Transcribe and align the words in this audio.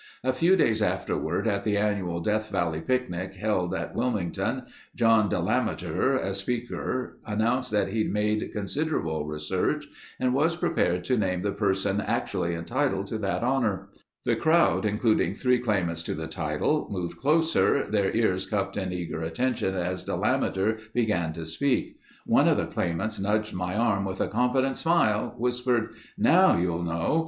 A 0.23 0.33
few 0.33 0.55
days 0.55 0.81
afterward, 0.81 1.47
at 1.47 1.63
the 1.63 1.77
annual 1.77 2.21
Death 2.21 2.49
Valley 2.49 2.81
picnic 2.81 3.35
held 3.35 3.75
at 3.75 3.93
Wilmington, 3.93 4.63
John 4.95 5.29
Delameter, 5.29 6.15
a 6.19 6.33
speaker, 6.33 7.19
announced 7.23 7.69
that 7.69 7.89
he'd 7.89 8.11
made 8.11 8.51
considerable 8.51 9.27
research 9.27 9.85
and 10.19 10.33
was 10.33 10.55
prepared 10.55 11.03
to 11.03 11.19
name 11.19 11.43
the 11.43 11.51
person 11.51 12.01
actually 12.03 12.55
entitled 12.55 13.05
to 13.05 13.19
that 13.19 13.43
honor. 13.43 13.89
The 14.25 14.35
crowd, 14.35 14.87
including 14.87 15.35
three 15.35 15.59
claimants 15.59 16.09
of 16.09 16.17
the 16.17 16.25
title, 16.25 16.87
moved 16.89 17.19
closer, 17.19 17.85
their 17.87 18.09
ears 18.15 18.47
cupped 18.47 18.77
in 18.77 18.91
eager 18.91 19.21
attention 19.21 19.75
as 19.75 20.03
Delameter 20.03 20.79
began 20.95 21.31
to 21.33 21.45
speak. 21.45 21.97
One 22.25 22.47
of 22.47 22.57
the 22.57 22.65
claimants 22.65 23.19
nudged 23.19 23.53
my 23.53 23.75
arm 23.77 24.05
with 24.05 24.19
a 24.19 24.27
confident 24.27 24.77
smile, 24.77 25.35
whispered, 25.37 25.91
"Now 26.17 26.57
you'll 26.57 26.81
know...." 26.81 27.19